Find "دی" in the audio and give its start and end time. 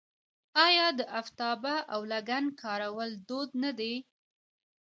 3.79-3.93